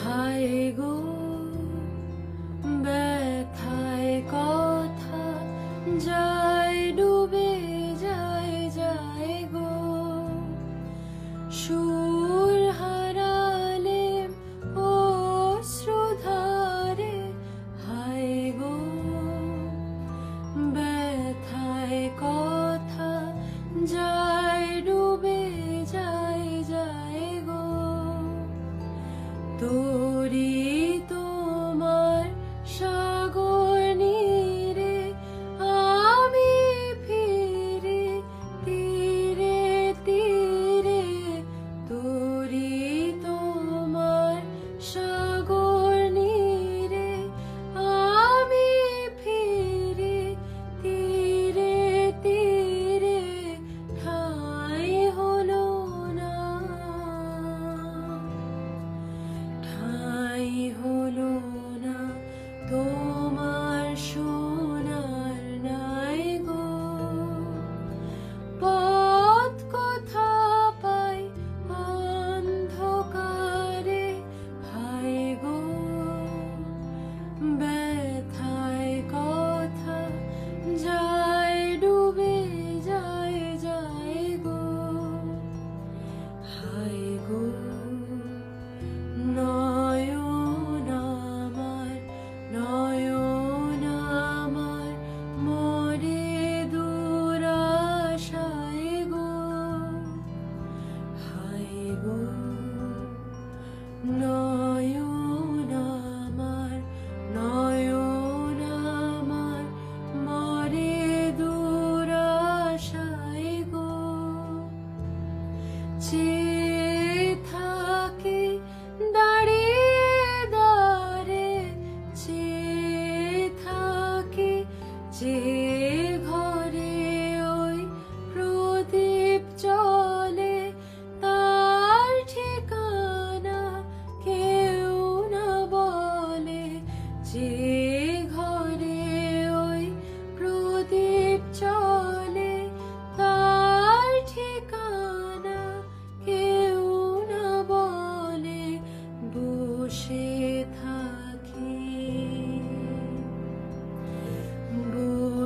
hi 0.00 0.48
go 0.78 1.21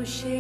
she 0.07 0.36